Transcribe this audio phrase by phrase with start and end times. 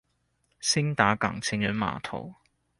[0.61, 2.33] 興達港情人碼頭